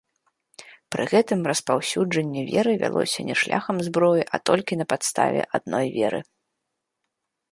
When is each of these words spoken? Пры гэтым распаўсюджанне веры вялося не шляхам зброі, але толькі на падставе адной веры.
Пры 0.93 1.03
гэтым 1.11 1.39
распаўсюджанне 1.51 2.41
веры 2.51 2.73
вялося 2.83 3.25
не 3.29 3.35
шляхам 3.43 3.77
зброі, 3.89 4.23
але 4.31 4.39
толькі 4.51 4.73
на 4.81 4.85
падставе 4.93 5.41
адной 5.59 5.85
веры. 6.01 6.19